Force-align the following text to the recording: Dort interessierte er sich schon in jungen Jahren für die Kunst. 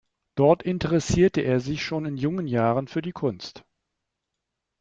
Dort 0.33 0.63
interessierte 0.63 1.41
er 1.41 1.59
sich 1.59 1.83
schon 1.83 2.07
in 2.07 2.17
jungen 2.17 2.47
Jahren 2.47 2.87
für 2.87 3.03
die 3.03 3.11
Kunst. 3.11 3.63